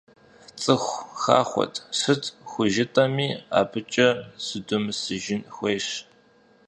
[0.61, 4.09] ЦӀыху хахуэт, сыт хужытӀэми, абыкӀэ
[4.45, 5.87] зыдумысыжын хуейщ.